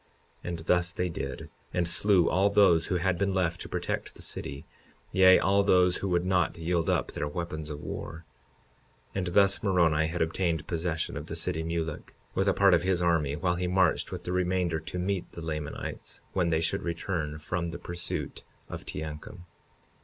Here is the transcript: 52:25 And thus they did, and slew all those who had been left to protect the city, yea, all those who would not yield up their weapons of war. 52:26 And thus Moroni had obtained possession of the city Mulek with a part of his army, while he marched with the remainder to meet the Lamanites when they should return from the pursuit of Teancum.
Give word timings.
52:25 0.43 0.49
And 0.49 0.59
thus 0.65 0.93
they 0.93 1.09
did, 1.09 1.49
and 1.75 1.87
slew 1.87 2.27
all 2.27 2.49
those 2.49 2.87
who 2.87 2.95
had 2.95 3.19
been 3.19 3.35
left 3.35 3.61
to 3.61 3.69
protect 3.69 4.15
the 4.15 4.23
city, 4.23 4.65
yea, 5.11 5.37
all 5.37 5.61
those 5.61 5.97
who 5.97 6.09
would 6.09 6.25
not 6.25 6.57
yield 6.57 6.89
up 6.89 7.11
their 7.11 7.27
weapons 7.27 7.69
of 7.69 7.81
war. 7.81 8.25
52:26 9.13 9.17
And 9.17 9.27
thus 9.35 9.61
Moroni 9.61 10.07
had 10.07 10.23
obtained 10.23 10.65
possession 10.65 11.15
of 11.15 11.27
the 11.27 11.35
city 11.35 11.61
Mulek 11.63 12.15
with 12.33 12.47
a 12.49 12.53
part 12.55 12.73
of 12.73 12.81
his 12.81 12.99
army, 13.03 13.35
while 13.35 13.57
he 13.57 13.67
marched 13.67 14.11
with 14.11 14.23
the 14.23 14.31
remainder 14.31 14.79
to 14.79 14.97
meet 14.97 15.31
the 15.33 15.41
Lamanites 15.43 16.19
when 16.33 16.49
they 16.49 16.61
should 16.61 16.81
return 16.81 17.37
from 17.37 17.69
the 17.69 17.77
pursuit 17.77 18.43
of 18.69 18.87
Teancum. 18.87 19.45